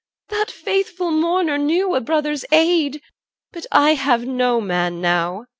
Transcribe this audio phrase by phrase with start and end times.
[0.29, 3.03] That faithful mourner knew A brother's aid.
[3.53, 5.45] But I Have no man now.